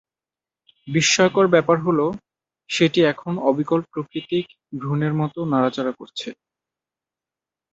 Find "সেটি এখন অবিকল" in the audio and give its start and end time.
2.69-3.79